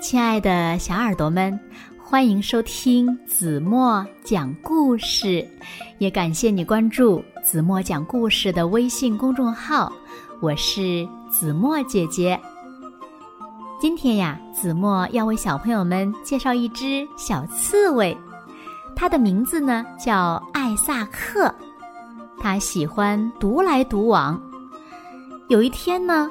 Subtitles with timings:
[0.00, 1.58] 亲爱的小耳朵们，
[2.00, 5.46] 欢迎收听子墨讲故事，
[5.98, 9.92] 也感谢你关注子墨讲故事的微信公众号。
[10.40, 12.38] 我是子墨姐姐。
[13.80, 18.16] 今天呀，子墨要为小朋友们介绍一只小刺猬，
[18.94, 21.52] 它的名字呢叫艾萨克，
[22.38, 24.40] 它喜欢独来独往。
[25.48, 26.30] 有一天呢，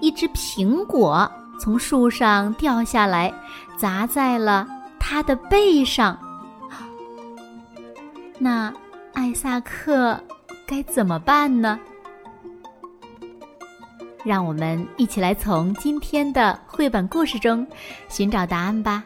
[0.00, 1.30] 一只苹果。
[1.60, 3.32] 从树上掉下来，
[3.76, 4.66] 砸在了
[4.98, 6.18] 他的背上。
[8.38, 8.72] 那
[9.12, 10.18] 艾萨克
[10.66, 11.78] 该怎么办呢？
[14.24, 17.66] 让我们一起来从今天的绘本故事中
[18.08, 19.04] 寻找答案吧。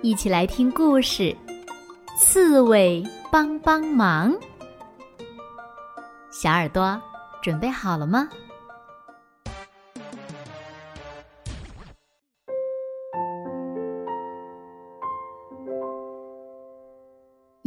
[0.00, 1.36] 一起来听故事：
[2.16, 4.34] 刺猬帮帮忙。
[6.30, 7.00] 小耳朵
[7.42, 8.28] 准备好了吗？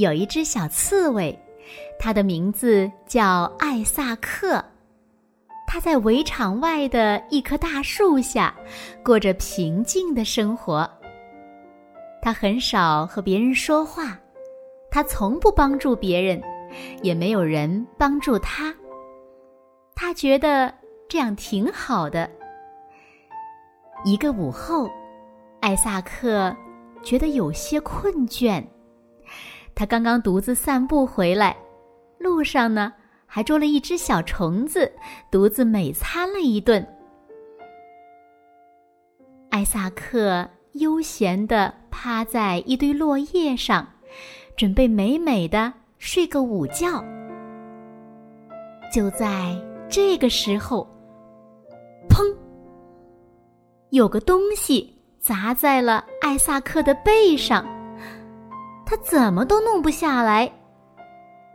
[0.01, 1.37] 有一只小刺猬，
[1.99, 4.63] 它的名字叫艾萨克。
[5.67, 8.53] 它在围场外的一棵大树下，
[9.05, 10.89] 过着平静的生活。
[12.21, 14.19] 它很少和别人说话，
[14.89, 16.41] 它从不帮助别人，
[17.03, 18.73] 也没有人帮助它。
[19.95, 20.73] 他觉得
[21.07, 22.27] 这样挺好的。
[24.03, 24.89] 一个午后，
[25.61, 26.53] 艾萨克
[27.03, 28.63] 觉得有些困倦。
[29.81, 31.57] 他刚刚独自散步回来，
[32.19, 32.93] 路上呢
[33.25, 34.93] 还捉了一只小虫子，
[35.31, 36.87] 独自美餐了一顿。
[39.49, 43.87] 艾萨克悠闲地趴在一堆落叶上，
[44.55, 47.03] 准备美美的睡个午觉。
[48.93, 49.59] 就在
[49.89, 50.87] 这个时候，
[52.07, 52.31] 砰！
[53.89, 57.65] 有个东西砸在了艾萨克的背上。
[58.91, 60.51] 他怎么都弄不下来，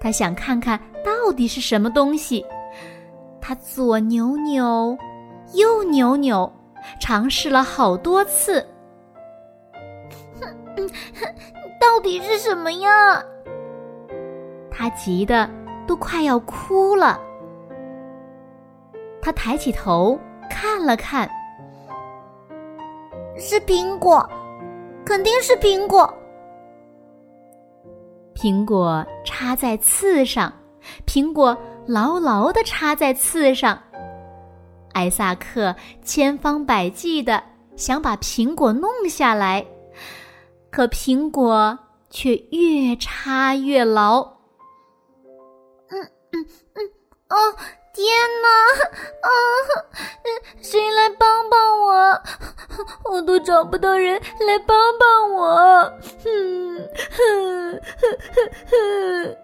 [0.00, 2.42] 他想看看到底是什么东西。
[3.42, 4.96] 他左扭扭，
[5.52, 6.50] 右扭扭，
[6.98, 8.66] 尝试了好多次。
[11.78, 13.22] 到底是什么呀？
[14.70, 15.46] 他急得
[15.86, 17.20] 都快要哭了。
[19.20, 20.18] 他抬起头
[20.48, 21.28] 看了看，
[23.36, 24.26] 是苹果，
[25.04, 26.10] 肯定是苹果。
[28.36, 30.52] 苹果插在刺上，
[31.06, 33.82] 苹果牢牢地插在刺上。
[34.92, 37.42] 艾萨克千方百计地
[37.76, 39.66] 想把苹果弄下来，
[40.70, 41.78] 可苹果
[42.10, 44.20] 却越插越牢。
[45.88, 46.86] 嗯嗯嗯，
[47.30, 47.36] 哦，
[47.96, 48.04] 天
[48.42, 48.48] 哪！
[49.22, 49.30] 啊，
[50.60, 52.20] 谁来帮帮我？
[53.10, 55.46] 我都找不到人来帮帮我。
[56.22, 56.76] 哼
[57.10, 59.36] 哼哼哼哼！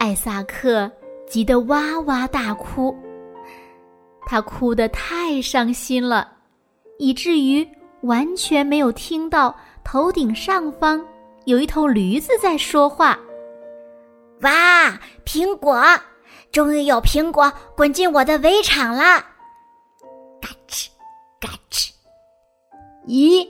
[0.00, 0.90] 艾萨克
[1.28, 2.92] 急得哇哇大哭，
[4.26, 6.28] 他哭得太伤心了，
[6.98, 7.64] 以至于
[8.00, 9.54] 完全没有听到
[9.84, 11.06] 头顶上方
[11.44, 13.16] 有一头驴子在说话。
[14.40, 15.80] 哇，苹果！
[16.54, 19.02] 终于有苹果滚进我的围场了！
[20.40, 20.86] 嘎吱。
[21.40, 21.90] 嘎吱！
[23.08, 23.44] 咦，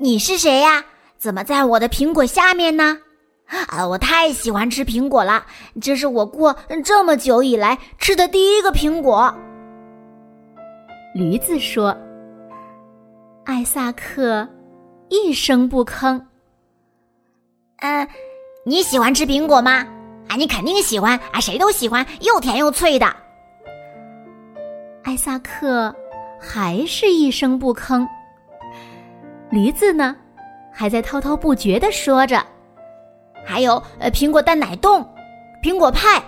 [0.00, 0.84] 你是谁呀？
[1.16, 2.98] 怎么在我的苹果下面呢？
[3.68, 5.46] 啊，我太喜欢吃苹果了，
[5.80, 9.32] 这是我过这么久以来吃的第一个苹果。
[11.14, 11.96] 驴子说
[13.46, 14.46] ：“艾萨克
[15.08, 16.20] 一声不吭。”
[17.78, 18.08] 嗯，
[18.66, 19.86] 你喜欢吃苹果吗？
[20.28, 23.06] 啊，你肯定喜欢啊，谁都喜欢又甜又脆的。
[25.04, 25.94] 艾萨克。
[26.40, 28.06] 还是一声不吭。
[29.50, 30.14] 驴子呢，
[30.72, 32.40] 还在滔滔不绝的说着
[33.44, 35.04] ：“还有呃，苹果蛋奶冻，
[35.64, 36.22] 苹果派，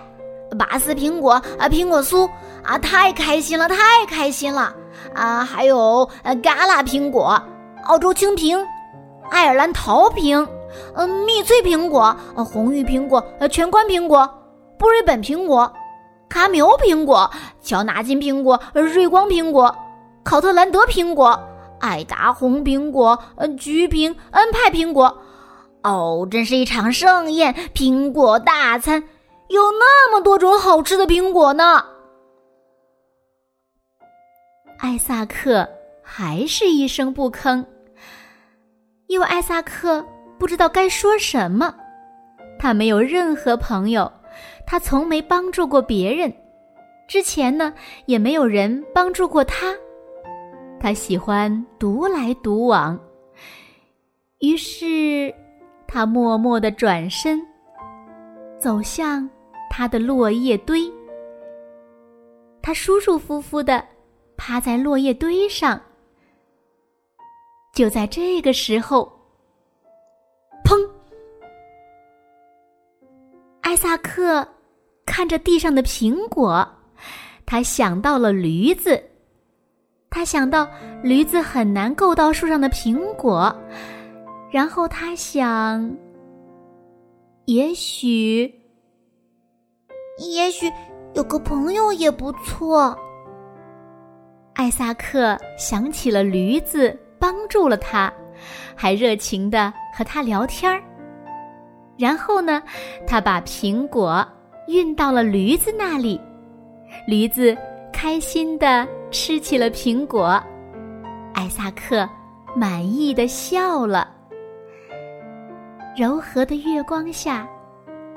[0.59, 2.29] 拔丝苹果啊，苹果酥
[2.61, 4.75] 啊，太开心了，太开心了
[5.15, 5.45] 啊！
[5.45, 7.41] 还有呃，嘎啦苹果，
[7.85, 8.61] 澳洲青苹，
[9.29, 10.45] 爱尔兰桃苹，
[10.95, 14.27] 嗯，蜜脆苹果，呃红玉苹果，呃，全冠苹果，
[14.77, 15.71] 布瑞本苹果，
[16.29, 17.29] 卡米欧苹果，
[17.61, 19.75] 乔纳金苹果，呃瑞光苹果。”
[20.23, 21.37] 考特兰德苹果、
[21.79, 25.17] 爱达红苹果、呃橘苹、恩派苹果，
[25.81, 27.51] 哦，真是一场盛宴！
[27.73, 29.01] 苹果大餐，
[29.47, 31.83] 有那么多种好吃的苹果呢。
[34.77, 35.67] 艾萨克
[36.03, 37.65] 还是一声不吭，
[39.07, 40.05] 因为艾萨克
[40.41, 41.71] 不知道该说什么。
[42.57, 44.11] 他没有任何朋友，
[44.65, 46.33] 他从没帮助过别人，
[47.07, 47.71] 之前呢，
[48.07, 49.71] 也没有人帮助过他。
[50.79, 52.99] 他喜欢独来独往。
[54.39, 55.31] 于是，
[55.87, 57.39] 他默默的转身，
[58.57, 59.29] 走向
[59.69, 60.91] 他的落叶堆。
[62.63, 63.85] 他舒舒服服的
[64.35, 65.79] 趴在落叶堆上。
[67.75, 69.20] 就在这个时候，
[73.71, 74.45] 艾萨克
[75.05, 76.67] 看着地上的苹果，
[77.45, 79.01] 他想到了驴子。
[80.09, 80.67] 他想到
[81.01, 83.55] 驴子很难够到树上的苹果。
[84.51, 85.89] 然后他想，
[87.45, 88.53] 也许，
[90.17, 90.69] 也许
[91.13, 92.93] 有个朋友也不错。
[94.55, 98.11] 艾萨克想起了驴子，帮助了他，
[98.75, 100.83] 还热情的和他聊天儿。
[102.01, 102.63] 然后呢，
[103.05, 104.27] 他把苹果
[104.67, 106.19] 运到了驴子那里，
[107.05, 107.55] 驴子
[107.93, 110.41] 开心的吃起了苹果，
[111.35, 112.09] 艾萨克
[112.55, 114.09] 满意的笑了。
[115.95, 117.47] 柔和的月光下，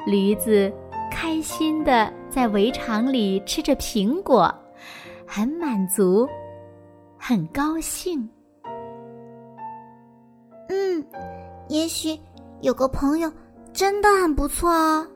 [0.07, 0.73] 驴子
[1.11, 4.51] 开心的在围场里吃着苹果，
[5.27, 6.27] 很满足，
[7.19, 8.27] 很高兴。
[10.71, 11.05] 嗯，
[11.69, 12.19] 也许
[12.63, 13.31] 有个朋友
[13.75, 15.07] 真的很不错哦，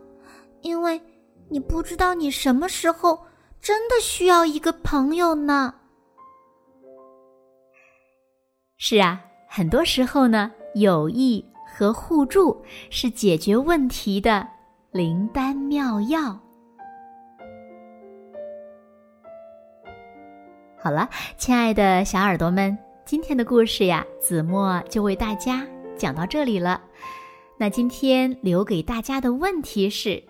[0.60, 1.00] 因为
[1.48, 3.18] 你不知道你什么时候
[3.60, 5.72] 真的需要一个朋友呢。
[8.76, 11.44] 是啊，很多时候呢，友谊。
[11.70, 12.60] 和互助
[12.90, 14.44] 是解决问题的
[14.90, 16.36] 灵丹妙药。
[20.76, 25.64] 好了，亲爱的小耳朵们，今天的故事呀，子墨就为大家
[25.96, 26.80] 讲到这里了。
[27.60, 30.22] 那今天留给大家的问题是：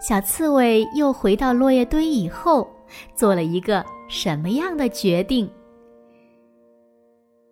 [0.00, 2.66] 小刺猬又回到落叶堆以后，
[3.14, 5.48] 做了一个什么样的决定？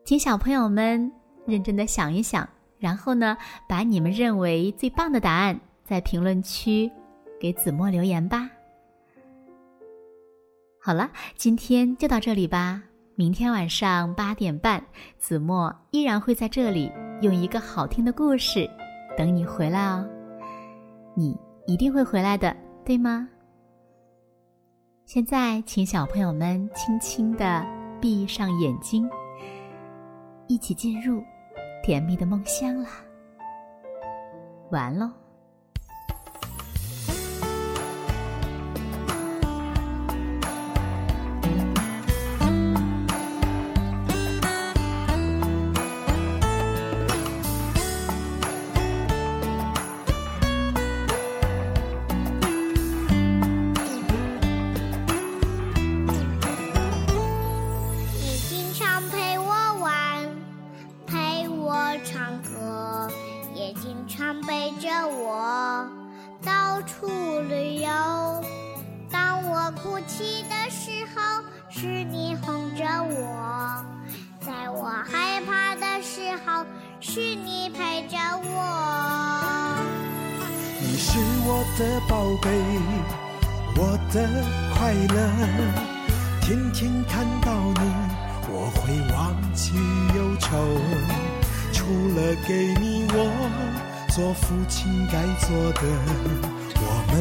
[0.04, 1.12] 请小朋友们
[1.46, 2.48] 认真的想一想。
[2.78, 3.36] 然后呢，
[3.68, 6.90] 把你们认为最棒的答案在评论区
[7.38, 8.50] 给子墨留言吧。
[10.80, 12.82] 好了，今天就到这里吧。
[13.22, 14.84] 明天晚上八点半，
[15.16, 16.90] 子墨依然会在这里
[17.20, 18.68] 用一个好听的故事
[19.16, 20.04] 等你回来哦。
[21.14, 22.52] 你一定会回来的，
[22.84, 23.28] 对吗？
[25.04, 27.64] 现在，请小朋友们轻轻的
[28.00, 29.08] 闭上眼睛，
[30.48, 31.22] 一起进入。
[31.84, 32.88] 甜蜜的梦乡啦，
[34.72, 35.08] 完喽。
[65.06, 65.88] 我
[66.44, 67.06] 到处
[67.48, 67.88] 旅游
[69.10, 73.84] 当我哭泣的时候是你哄着我
[74.40, 76.64] 在我害怕的时候
[77.00, 79.78] 是你陪着我。
[80.80, 82.50] 你是我的宝贝
[83.76, 84.28] 我的
[84.74, 85.16] 快乐
[86.40, 87.92] 天天看到你
[88.50, 89.74] 我会忘记
[90.16, 90.56] 忧愁。
[91.72, 95.80] 除了给你我做父亲该做的，
[96.76, 97.14] 我们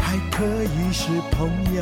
[0.00, 1.80] 还可以是朋友。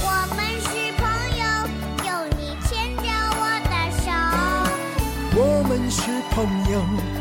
[0.00, 1.04] 我们是朋
[1.36, 1.44] 友，
[2.08, 2.08] 有
[2.38, 3.04] 你牵着
[3.36, 4.08] 我的手。
[5.36, 6.36] 我们是朋
[6.72, 6.74] 友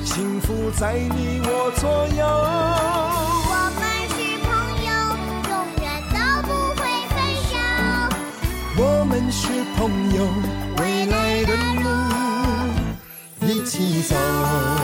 [0.06, 2.24] 幸福在你我左右。
[3.52, 3.84] 我们
[4.16, 4.16] 是
[4.48, 4.50] 朋
[4.88, 4.90] 友，
[5.52, 6.16] 永远都
[6.48, 6.50] 不
[6.80, 7.20] 会分
[7.52, 7.52] 手。
[8.78, 9.44] 我们是
[9.76, 9.78] 朋
[10.16, 10.18] 友，
[10.78, 11.52] 未来的
[11.84, 11.86] 路
[13.68, 14.77] 起走。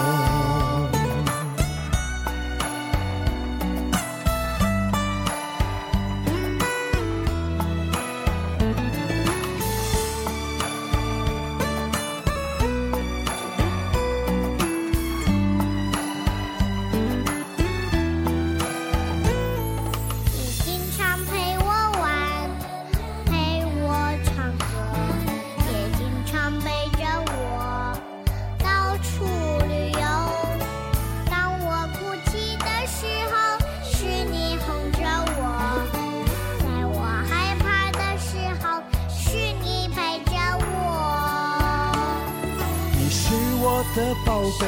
[43.65, 44.67] 我的宝贝，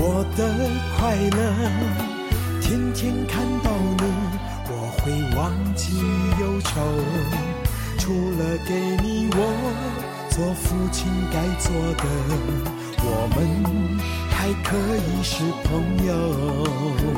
[0.00, 0.40] 我的
[0.96, 1.38] 快乐，
[2.62, 4.02] 天天看到你，
[4.70, 6.00] 我会忘记
[6.40, 6.70] 忧愁。
[7.98, 8.72] 除了给
[9.02, 9.38] 你我
[10.30, 12.04] 做父亲该做的，
[13.04, 13.38] 我们
[14.30, 15.68] 还可以是朋
[16.06, 17.17] 友。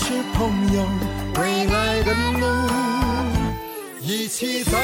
[0.00, 0.86] 是朋友，
[1.40, 2.46] 未来的路
[4.00, 4.76] 一起走。